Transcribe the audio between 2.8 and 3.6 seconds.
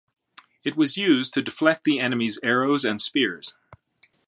and spears.